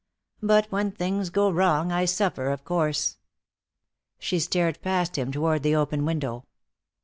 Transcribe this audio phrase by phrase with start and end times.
[0.41, 3.17] But when things go wrong I suffer, of course."
[4.17, 6.47] She stared past him toward the open window.